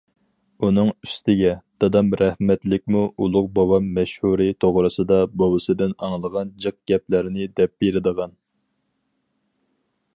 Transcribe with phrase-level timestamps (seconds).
[0.65, 1.49] ئۇنىڭ ئۈستىگە،
[1.83, 8.35] دادام رەھمەتلىكمۇ ئۇلۇغ بوۋام مەشھۇرى توغرىسىدا بوۋىسىدىن ئاڭلىغان جىق گەپلەرنى دەپ بېرىدىغان.